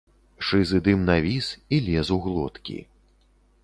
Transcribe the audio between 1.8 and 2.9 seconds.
лез у глоткі.